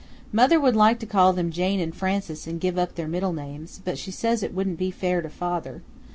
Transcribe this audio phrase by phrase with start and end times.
[0.31, 3.81] Mother would like to call them Jane and Frances and give up their middle names,
[3.85, 5.83] but she says it wouldn't be fair to father.